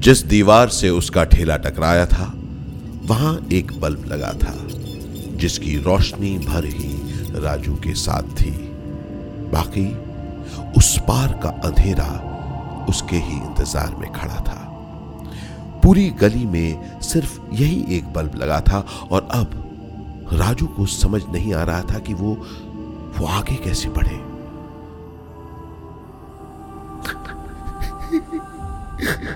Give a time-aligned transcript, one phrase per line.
[0.00, 2.32] जिस दीवार से उसका ठेला टकराया था,
[3.04, 4.52] वहाँ एक बल्ब लगा था,
[5.36, 6.92] जिसकी रोशनी भर ही
[7.40, 8.50] राजू के साथ थी।
[9.52, 9.84] बाकी
[10.78, 12.06] उस पार का अंधेरा
[12.88, 14.58] उसके ही इंतज़ार में खड़ा था।
[15.82, 21.54] पूरी गली में सिर्फ़ यही एक बल्ब लगा था और अब राजू को समझ नहीं
[21.54, 22.34] आ रहा था कि वो
[23.18, 24.18] वो आगे कैसे बढ़े।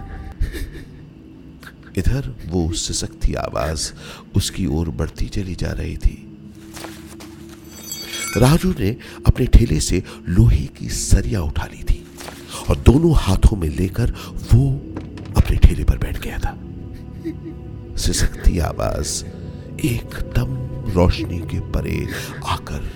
[1.98, 3.92] इधर वो सिसकती आवाज़,
[4.36, 6.16] उसकी ओर बढ़ती चली जा रही थी।
[8.36, 8.90] राजू ने
[9.26, 12.02] अपने ठेले से लोहे की सरिया उठा ली थी
[12.70, 14.10] और दोनों हाथों में लेकर
[14.52, 14.64] वो
[15.36, 16.56] अपने ठेले पर बैठ गया था।
[17.96, 19.24] सिसकती आवाज़,
[19.84, 20.56] एकदम
[20.92, 21.96] रोशनी के परे
[22.46, 22.90] आकर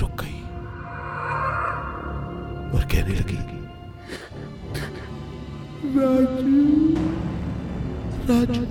[0.00, 0.40] रुक गई
[2.72, 3.40] और कहने लगी,
[5.96, 7.11] राजू।
[8.30, 8.62] राजू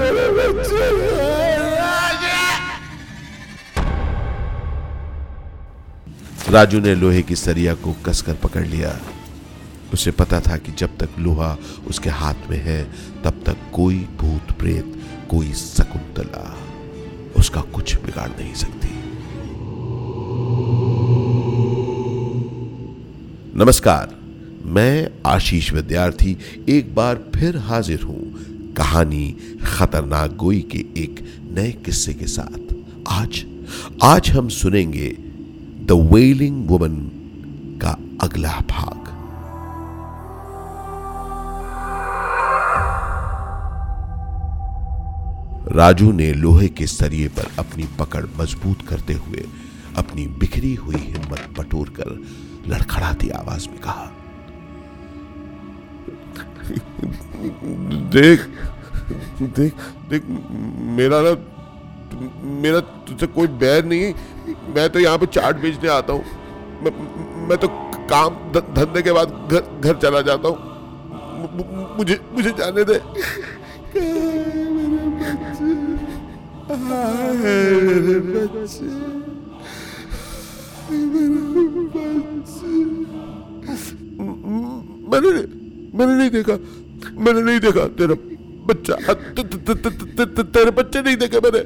[0.00, 0.82] मेरा बच्चा मेरे बच्चे
[6.50, 9.00] राजू ने लोहे की सरिया को कसकर पकड़ लिया।
[9.92, 12.82] उसे पता था कि जब तक लोहा उसके हाथ में है,
[13.24, 14.94] तब तक कोई भूत प्रेत,
[15.30, 16.44] कोई शकुंतला
[17.36, 18.93] उसका कुछ बिगाड़ नहीं सकती।
[23.56, 24.14] नमस्कार,
[24.66, 26.36] मैं आशीष विद्यार्थी
[26.68, 31.20] एक बार फिर हाजिर हूँ कहानी खतरनाक गोई के एक
[31.56, 32.72] नए किस्से के साथ।
[33.12, 33.44] आज
[34.02, 35.08] आज हम सुनेंगे
[35.88, 36.96] द वेलिंग वुमन
[37.82, 39.12] का अगला भाग।
[45.76, 49.44] राजू ने लोहे के सरिये पर अपनी पकड़ मज़बूत करते हुए
[49.98, 52.20] अपनी बिखरी हुई हिम्मत बटोर कर
[52.68, 54.04] लड़खड़ाती आवाज़ में कहा
[58.14, 58.40] देख
[59.56, 59.72] देख
[60.10, 60.22] देख
[60.98, 61.32] मेरा ना
[62.62, 64.12] मेरा तुझसे कोई बैर नहीं
[64.74, 66.24] मैं तो यहाँ पे चाट बेचने आता हूँ।
[66.82, 66.92] मैं,
[67.48, 67.68] मैं तो
[68.10, 70.58] काम धंधे के बाद घर घर चला जाता हूँ।
[71.98, 72.98] मुझे मुझे जाने दे।
[77.34, 79.13] मेरे बच्चे।
[85.10, 85.30] मैंने
[85.94, 86.56] मैंने नहीं देखा,
[87.14, 88.14] मैंने नहीं देखा तेरा
[88.66, 88.94] बच्चा
[90.44, 91.62] तेरे बच्चे नहीं देखे मैंने।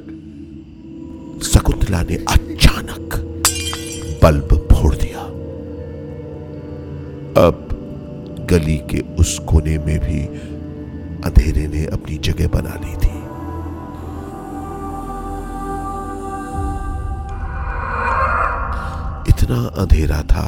[1.43, 3.15] शकुंतला ने अचानक
[4.23, 5.21] बल्ब फोड़ दिया।
[7.37, 7.55] अब
[8.51, 10.19] गली के उस कोने में भी
[11.25, 13.18] अंधेरे ने अपनी जगह बना ली थी।
[19.49, 20.45] इतना अंधेरा था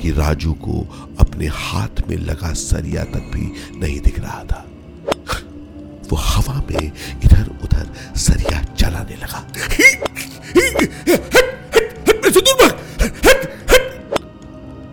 [0.00, 0.80] कि राजू को
[1.20, 3.46] अपने हाथ में लगा सरिया तक भी
[3.80, 4.64] नहीं दिख रहा था।
[6.10, 6.86] वो हवा में
[7.24, 9.40] इधर उधर सरिया चलाने लगा।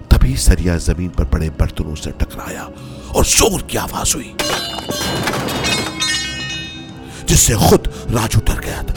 [0.10, 2.64] तभी सरिया ज़मीन पर पड़े बर्तनों से टकराया
[3.14, 4.34] और ज़ोर की आवाज़ हुई,
[7.30, 8.96] जिससे खुद राजू डर गया था।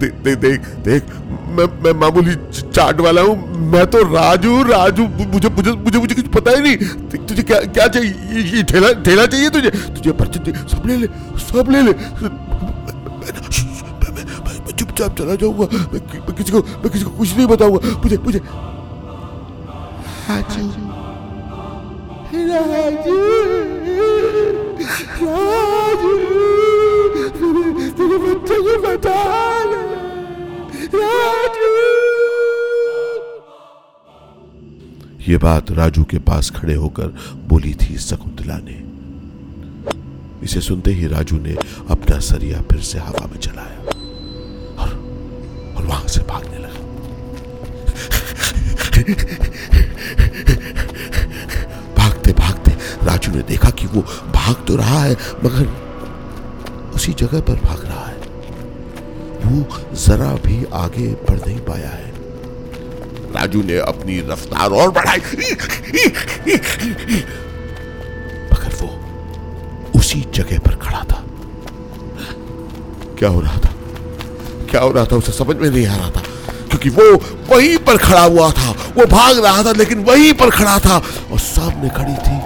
[0.00, 1.02] देख देख देख देख
[1.56, 2.34] मैं मैं मामूली
[2.70, 3.34] चाट वाला हूँ
[3.70, 6.76] मैं तो राजू राजू मुझे मुझे मुझे मुझे कुछ पता ही नहीं।
[7.26, 9.70] तुझे क्या क्या चाहिए ये ठेला ठेला चाहिए तुझे?
[9.70, 11.06] तुझे पर्चे सब ले ले
[11.46, 11.92] सब ले ले।
[14.72, 18.40] चुपचाप चला जाऊँगा। मैं, मैं किसी को मैं किसी को कुछ नहीं बताऊँगा। मुझे मुझे।
[20.30, 20.62] राजू।
[22.48, 23.16] राजू।
[25.22, 26.39] राजू।
[35.30, 37.06] ये बात राजू के पास खड़े होकर
[37.48, 38.78] बोली थी शकुंतला ने।
[40.44, 41.54] इसे सुनते ही राजू ने
[41.90, 43.78] अपना सरिया फिर से हवा में चलाया
[44.78, 44.88] और
[45.76, 46.80] और वहाँ से भागने लगा।
[51.96, 52.70] भागते भागते
[53.06, 54.02] राजू ने देखा कि वो
[54.34, 55.66] भाग तो रहा है, मगर
[56.94, 58.18] उसी जगह पर भाग रहा है।
[59.44, 62.08] वो जरा भी आगे बढ़ नहीं पाया है।
[63.30, 65.20] राजू ने अपनी रफ्तार और बढ़ाई।
[68.52, 68.88] मगर वो
[69.98, 71.22] उसी जगह पर खड़ा था।
[73.18, 73.72] क्या हो रहा था?
[74.70, 76.22] क्या हो रहा था उसे समझ में नहीं आ रहा था,
[76.68, 77.04] क्योंकि वो
[77.48, 80.96] वहीं पर खड़ा हुआ था। वो भाग रहा था, लेकिन वहीं पर खड़ा था
[81.32, 82.38] और सामने खड़ी थी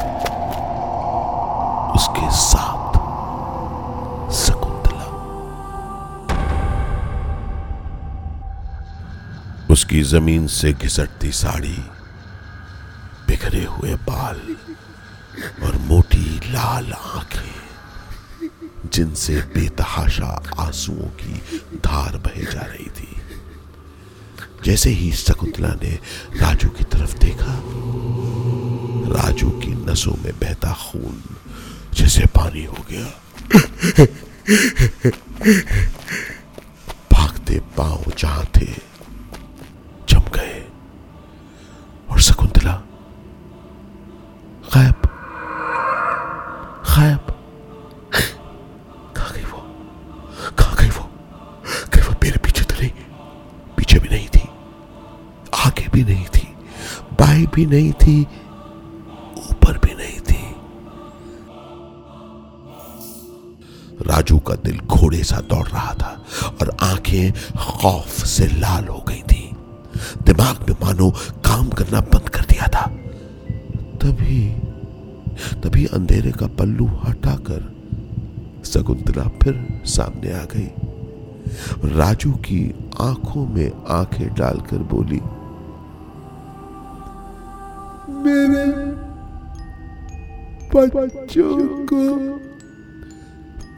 [9.75, 11.77] उसकी ज़मीन से घिसटती साड़ी,
[13.29, 14.41] बिखरे हुए बाल
[15.67, 17.55] और मोटी लाल आँखें,
[18.87, 23.11] जिनसे बेतहाशा आंसुओं की धार बहे जा रही थी।
[24.65, 25.93] जैसे ही शकुंतला ने
[26.37, 27.59] राजू की तरफ़ देखा,
[29.17, 31.23] राजू की नसों में बहता खून
[31.95, 33.07] जैसे पानी हो गया।
[37.13, 38.73] भागते पाँव जहाँ थे
[40.09, 40.59] जम गए
[42.11, 42.73] और शकुंतला
[44.75, 45.07] गायब
[46.89, 47.33] गायब
[49.17, 49.61] कहा गई वो
[50.59, 51.05] कहा गई वो
[51.93, 52.91] कहीं वो मेरे पीछे तो नहीं
[53.77, 54.45] पीछे भी नहीं थी
[55.65, 56.47] आगे भी नहीं थी,
[57.21, 58.21] बाई भी नहीं थी,
[59.51, 60.43] ऊपर भी नहीं थी।
[64.07, 66.11] राजू का दिल घोड़े सा दौड़ रहा था
[66.61, 69.51] और आँखें खौफ से लाल हो गई थी।
[70.23, 71.11] दिमाग में मानो
[71.45, 72.87] काम करना बंद कर दिया था।
[74.03, 74.41] तभी
[75.63, 77.63] तभी अंधेरे का पल्लू हटाकर
[78.65, 80.69] शकुंतला फिर सामने आ गई।
[81.97, 82.61] राजू की
[83.01, 85.21] आँखों में आँखें डालकर बोली
[90.75, 92.03] बच्चों को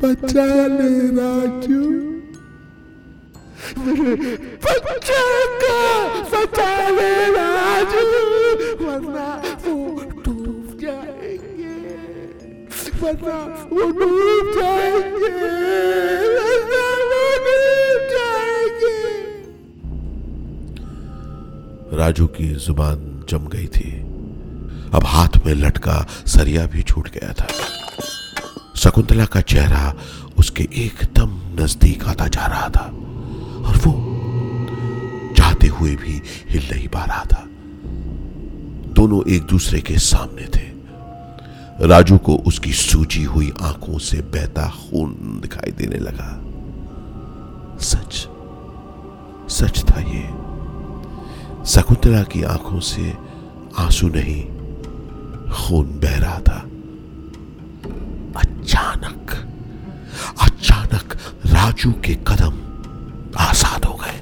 [0.03, 1.81] बचा ले राजू।
[4.65, 5.25] बच्चा
[5.63, 5.77] को
[6.33, 8.07] बचा ले राजू
[8.85, 9.29] वरना
[9.67, 9.75] वो
[10.25, 11.77] डूब जाएँगे।
[13.03, 13.39] वरना
[13.73, 15.35] वो डूब जाएँगे।
[21.97, 23.91] राजू की ज़ुबान जम गई थी।
[24.97, 27.47] अब हाथ में लटका सरिया भी छूट गया था।
[28.77, 29.95] शकुंतला का चेहरा
[30.39, 32.85] उसके एकदम नज़दीक आता जा रहा था
[33.69, 33.93] और वो
[35.37, 37.45] चाहते हुए भी हिल नहीं पा रहा था।
[38.93, 40.65] दोनों एक दूसरे के सामने थे।
[41.87, 46.33] राजू को उसकी सूजी हुई आँखों से बहता खून दिखाई देने लगा।
[47.79, 48.29] सच
[49.53, 50.27] सच था ये।
[51.67, 53.17] शकुंतला की आँखों से
[53.79, 54.56] आँसू नहीं
[55.53, 56.59] खून बह रहा था।
[58.41, 59.31] अचानक
[60.43, 61.17] अचानक
[61.47, 62.55] राजू के कदम
[63.41, 64.21] आज़ाद हो गए।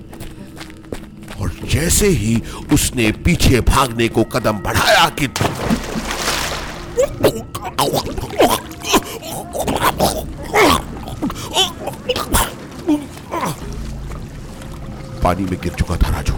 [1.41, 2.35] और जैसे ही
[2.73, 5.29] उसने पीछे भागने को कदम बढ़ाया कि
[15.23, 16.35] पानी में गिर चुका था राजू।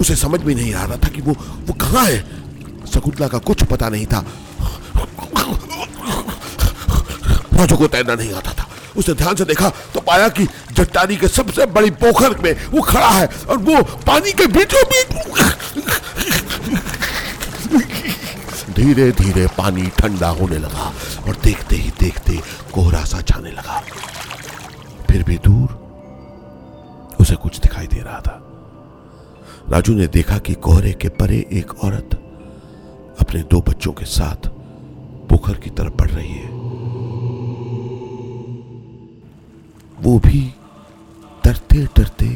[0.00, 1.32] उसे समझ में नहीं आ रहा था कि वो
[1.66, 2.18] वो कहाँ है।
[3.06, 4.24] शकुंतला का कुछ पता नहीं था।
[7.54, 8.66] राजू को तैरना नहीं आता था।
[8.96, 13.10] उसने ध्यान से देखा तो पाया कि चट्टानी के सबसे बड़ी पोखर में वो खड़ा
[13.10, 15.06] है और वो पानी के बीचों बीच
[18.76, 20.92] धीरे धीरे पानी ठंडा होने लगा
[21.26, 22.40] और देखते ही देखते
[22.74, 23.80] कोहरा सा छाने लगा।
[25.10, 25.68] फिर भी दूर
[27.20, 28.42] उसे कुछ दिखाई दे रहा था।
[29.70, 32.22] राजू ने देखा कि कोहरे के परे एक औरत
[33.26, 34.48] अपने दो बच्चों के साथ
[35.28, 36.48] पोखर की तरफ़ बढ़ रही है।
[39.98, 40.40] वो भी
[41.44, 42.28] डरते डरते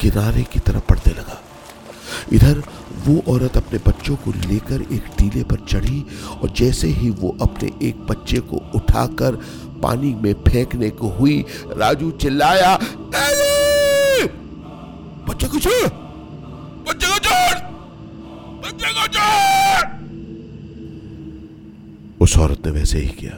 [0.00, 1.38] किनारे की तरफ़ बढ़ने लगा।
[2.32, 2.62] इधर
[3.06, 6.00] वो औरत अपने बच्चों को लेकर एक टीले पर चढ़ी
[6.32, 9.36] और जैसे ही वो अपने एक बच्चे को उठाकर
[9.82, 12.76] पानी में फेंकने को हुई, राजू चिल्लाया
[15.28, 15.88] बच्चे को छोड़!
[16.88, 17.56] बच्चे को छोड़!
[18.62, 19.57] बच्चे को छोड़!
[22.28, 23.34] उस औरत ने वैसे ही किया।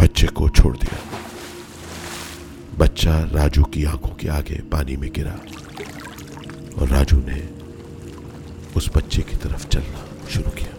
[0.00, 0.98] बच्चे को छोड़ दिया।
[2.78, 5.32] बच्चा राजू की आँखों के आगे पानी में गिरा
[6.78, 7.40] और राजू ने
[8.76, 10.72] उस बच्चे की तरफ़ चलना शुरू किया।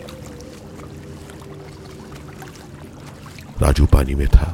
[3.62, 4.48] राजू पानी में था।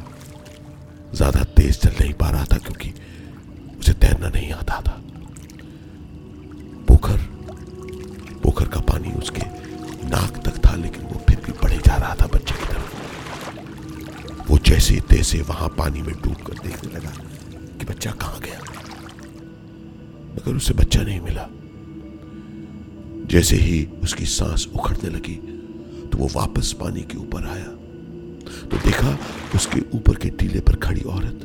[1.14, 2.92] ज़्यादा तेज चल नहीं पा रहा था क्योंकि
[3.78, 5.00] उसे तैरना नहीं आता था।
[6.88, 7.18] पोखर
[8.42, 9.46] पोखर का पानी उसके
[10.08, 10.43] नाक
[14.84, 17.10] जैसे तैसे वहाँ पानी में डूब कर देखने लगा
[17.78, 18.58] कि बच्चा कहाँ गया।
[20.32, 21.46] मगर उसे बच्चा नहीं मिला।
[23.30, 25.36] जैसे ही उसकी सांस उखड़ने लगी
[26.08, 27.70] तो वो वापस पानी के ऊपर आया।
[28.68, 29.16] तो देखा
[29.54, 31.40] उसके ऊपर के टीले पर खड़ी औरत।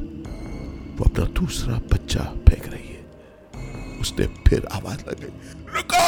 [1.00, 5.32] वो अपना दूसरा बच्चा फेंक रही है। उसने फिर आवाज़ लगाई,
[5.76, 6.04] रुको!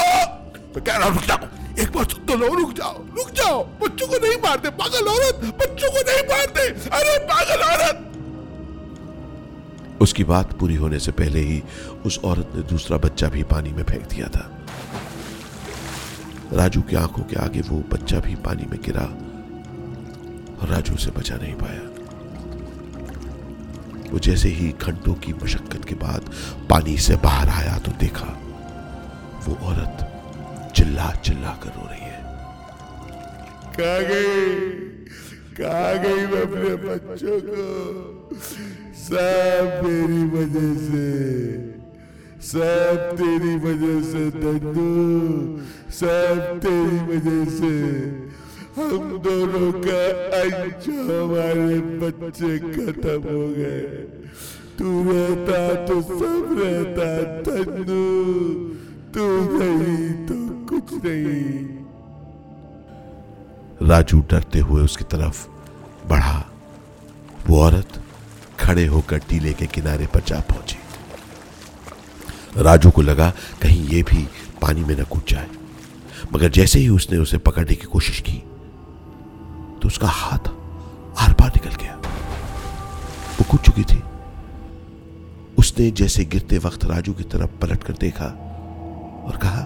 [0.76, 1.71] मैं कह रहा, रुक जाओ!
[1.92, 6.02] एक तो लो रुक जाओ रुक जाओ। बच्चों को नहीं मारते पागल औरत, बच्चों को
[6.10, 8.08] नहीं मारते अरे पागल औरत!
[10.02, 11.62] उसकी बात पूरी होने से पहले ही
[12.06, 14.50] उस औरत ने दूसरा बच्चा भी पानी में फेंक दिया था।
[16.54, 19.06] राजू की आँखों के आगे वो बच्चा भी पानी में गिरा
[20.62, 21.90] और राजू उसे बचा नहीं पाया।
[24.12, 26.32] वो जैसे ही घंटों की मशक्कत के बाद
[26.70, 28.38] पानी से बाहर आया तो देखा
[29.46, 30.08] वो औरत
[30.75, 32.20] चिल्ला चिल्ला कर रो रही है।
[33.75, 34.30] कहा गई
[35.58, 37.66] कहा गई मैं अपने बच्चों को।
[39.01, 41.08] सब मेरी वजह से,
[42.42, 44.92] सब तेरी वजह से दद्दू,
[45.92, 47.74] सब तेरी वजह से।
[48.75, 50.01] हम दोनों का
[50.40, 53.82] अंश हमारे बच्चे खत्म हो गए।
[54.78, 57.10] तू रहता तो सब रहता
[59.13, 60.41] तू नहीं तो
[60.72, 61.68] कुछ नहीं।
[63.82, 65.48] राजू डरते हुए उसकी तरफ़
[66.08, 66.38] बढ़ा।
[67.48, 68.01] वो औरत
[68.60, 70.78] खड़े होकर टीले के किनारे पर जा पहुँची।
[72.58, 73.30] राजू को लगा
[73.62, 74.24] कहीं ये भी
[74.62, 75.48] पानी में न कूद जाए।
[76.34, 78.38] मगर जैसे ही उसने उसे पकड़ने की कोशिश की
[79.82, 80.50] तो उसका हाथ
[81.18, 81.96] आर पार निकल गया।
[83.38, 84.01] वो कूद चुकी थी।
[85.58, 88.25] उसने जैसे गिरते वक्त राजू की तरफ़ पलट कर देखा
[89.25, 89.62] और कहा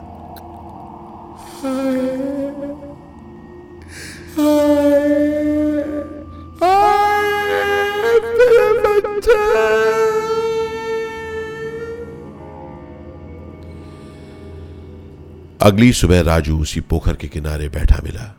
[15.61, 18.35] अगली सुबह राजू उसी पोखर के किनारे बैठा मिला।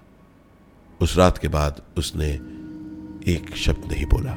[1.01, 2.29] उस रात के बाद उसने
[3.33, 4.37] एक शब्द नहीं बोला,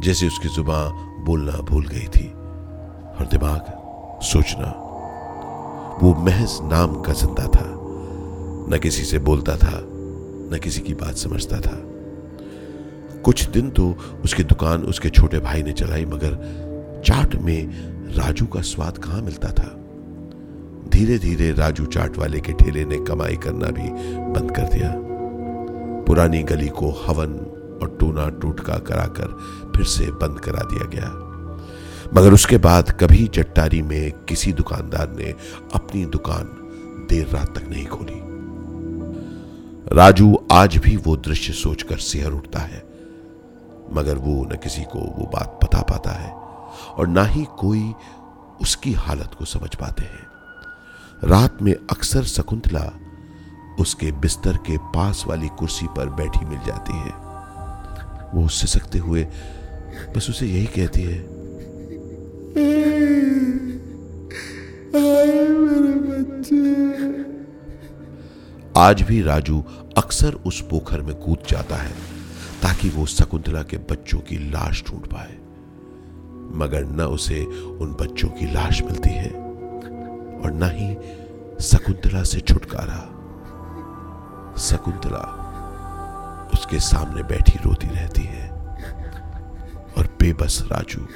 [0.00, 4.83] जैसे उसकी ज़ुबान बोलना भूल गई थी। और दिमाग सोचना
[6.02, 7.66] वो महज नाम का ज़िंदा था।
[8.68, 9.80] न किसी से बोलता था,
[10.52, 11.80] न किसी की बात समझता था।
[13.20, 18.60] कुछ दिन तो उसकी दुकान उसके छोटे भाई ने चलाई, मगर चाट में राजू का
[18.60, 19.70] स्वाद कहाँ मिलता था?
[20.88, 23.88] धीरे धीरे राजू चाट वाले के ठेले ने कमाई करना भी
[24.32, 24.92] बंद कर दिया।
[26.06, 27.32] पुरानी गली को हवन
[27.82, 29.36] और टूना टूटका कराकर
[29.76, 31.23] फिर से बंद करा दिया गया।
[32.16, 35.34] मगर उसके बाद कभी चट्टारी में किसी दुकानदार ने
[35.74, 36.44] अपनी दुकान
[37.10, 38.20] देर रात तक नहीं खोली।
[39.96, 42.82] राजू आज भी वो दृश्य सोचकर सिहर उठता है,
[43.92, 46.30] मगर वो न किसी को वो बात बता पाता है
[46.88, 47.92] और ना ही कोई
[48.60, 52.90] उसकी हालत को समझ पाते हैं। रात में अक्सर शकुंतला
[53.80, 57.12] उसके बिस्तर के पास वाली कुर्सी पर बैठी मिल जाती है।
[58.34, 59.24] वो उससे सकते हुए
[60.16, 61.18] बस उसे यही कहती है
[68.76, 69.64] आज भी राजू
[69.96, 71.92] अक्सर उस पोखर में कूद जाता है,
[72.62, 75.32] ताकि वो शकुंतला के बच्चों की लाश ढूंढ पाए।
[76.58, 80.94] मगर न उसे उन बच्चों की लाश मिलती है, और न ही
[81.60, 83.00] शकुंतला से छुटकारा।
[84.58, 85.24] शकुंतला
[86.54, 88.48] उसके सामने बैठी रोती रहती है,
[89.98, 91.06] और बेबस राजू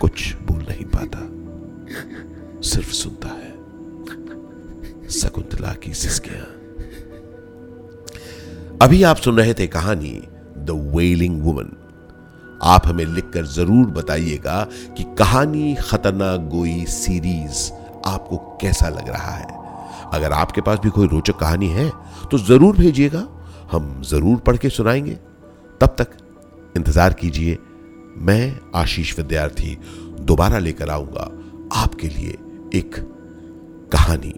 [0.00, 1.18] कुछ बोल नहीं पाता।
[2.62, 3.56] सिर्फ़ सुनता है।
[5.10, 6.46] शकुंतला की सिस्कियाँ।
[8.82, 10.14] अभी आप सुन रहे थे कहानी
[10.58, 11.70] द वेलिंग वुमन
[12.64, 14.62] आप हमें लिखकर ज़रूर बताइएगा
[14.96, 17.70] कि कहानी खतरनाक गोई सीरीज़
[18.06, 19.46] आपको कैसा लग रहा है।
[20.12, 21.90] अगर आपके पास भी कोई रोचक कहानी है
[22.30, 23.26] तो ज़रूर भेजिएगा।
[23.72, 25.18] हम ज़रूर पढ़ के सुनाएँगे।
[25.80, 26.16] तब तक
[26.76, 27.58] इंतज़ार कीजिए।
[28.18, 29.74] मैं आशीष विद्यार्थी
[30.20, 31.24] दोबारा लेकर आऊँगा
[31.80, 32.30] आपके लिए
[32.74, 32.94] एक
[33.92, 34.34] कहानी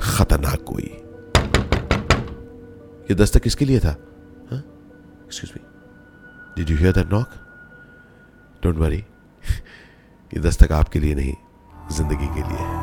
[0.00, 0.90] खतरनाक कोई
[3.10, 3.92] ये दस्तक किसके लिए था?
[5.24, 5.62] Excuse me
[6.56, 7.28] did you hear that knock
[8.62, 11.34] don't worry ये दस्तक आपके लिए नहीं,
[11.92, 12.81] ज़िंदगी के लिए है।